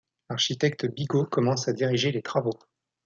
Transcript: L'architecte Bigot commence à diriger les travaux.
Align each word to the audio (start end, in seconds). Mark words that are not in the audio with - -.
L'architecte 0.31 0.87
Bigot 0.87 1.25
commence 1.25 1.67
à 1.67 1.73
diriger 1.73 2.11
les 2.11 2.23
travaux. 2.23 2.57